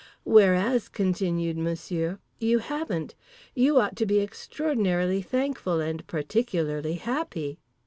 [0.25, 3.13] "Whereas," continued Monsieur, "you haven't.
[3.53, 7.59] You ought to be extraordinarily thankful and particularly happy!"